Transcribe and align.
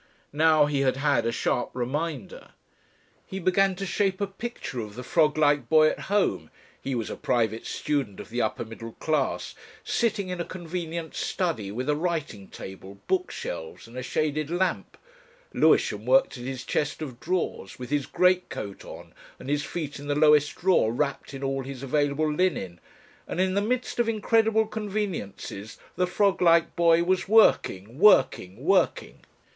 Now 0.33 0.65
he 0.65 0.79
had 0.79 0.97
had 0.97 1.27
a 1.27 1.31
sharp 1.31 1.69
reminder. 1.73 2.47
He 3.27 3.37
began 3.37 3.75
to 3.75 3.85
shape 3.85 4.19
a 4.19 4.25
picture 4.25 4.79
of 4.79 4.95
the 4.95 5.03
frog 5.03 5.37
like 5.37 5.69
boy 5.69 5.89
at 5.91 5.99
home 6.09 6.49
he 6.81 6.95
was 6.95 7.11
a 7.11 7.15
private 7.15 7.67
student 7.67 8.19
of 8.19 8.31
the 8.31 8.41
upper 8.41 8.65
middle 8.65 8.93
class 8.93 9.53
sitting 9.83 10.29
in 10.29 10.41
a 10.41 10.43
convenient 10.43 11.13
study 11.13 11.71
with 11.71 11.87
a 11.87 11.95
writing 11.95 12.47
table, 12.47 12.97
book 13.05 13.29
shelves, 13.29 13.85
and 13.87 13.95
a 13.95 14.01
shaded 14.01 14.49
lamp 14.49 14.97
Lewisham 15.53 16.07
worked 16.07 16.35
at 16.35 16.45
his 16.45 16.63
chest 16.65 17.03
of 17.03 17.19
drawers, 17.19 17.77
with 17.77 17.91
his 17.91 18.07
greatcoat 18.07 18.83
on, 18.83 19.13
and 19.37 19.49
his 19.49 19.63
feet 19.63 19.99
in 19.99 20.07
the 20.07 20.15
lowest 20.15 20.55
drawer 20.55 20.91
wrapped 20.91 21.31
in 21.31 21.43
all 21.43 21.61
his 21.63 21.83
available 21.83 22.33
linen 22.33 22.79
and 23.27 23.39
in 23.39 23.53
the 23.53 23.61
midst 23.61 23.99
of 23.99 24.09
incredible 24.09 24.65
conveniences 24.65 25.77
the 25.95 26.07
frog 26.07 26.41
like 26.41 26.75
boy 26.75 27.03
was 27.03 27.27
working, 27.27 27.99
working, 27.99 28.63
working. 28.65 29.19